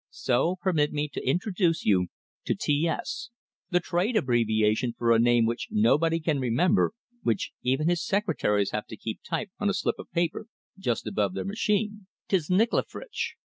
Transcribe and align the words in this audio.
So, 0.09 0.55
permit 0.55 0.91
me 0.93 1.09
to 1.09 1.23
introduce 1.29 1.85
you 1.85 2.07
to 2.45 2.55
T 2.55 2.87
S, 2.87 3.29
the 3.69 3.79
trade 3.79 4.15
abbreviation 4.15 4.95
for 4.97 5.11
a 5.11 5.19
name 5.19 5.45
which 5.45 5.67
nobody 5.69 6.19
can 6.19 6.39
remember, 6.39 6.93
which 7.21 7.51
even 7.61 7.87
his 7.87 8.03
secretaries 8.03 8.71
have 8.71 8.87
to 8.87 8.97
keep 8.97 9.19
typed 9.21 9.51
on 9.59 9.69
a 9.69 9.75
slip 9.75 9.99
of 9.99 10.09
paper 10.09 10.47
just 10.79 11.05
above 11.05 11.35
their 11.35 11.45
machine 11.45 12.07
Tszchniczklefritszch. 12.29 13.33